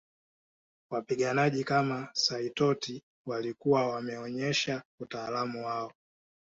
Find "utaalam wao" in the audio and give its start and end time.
4.99-5.93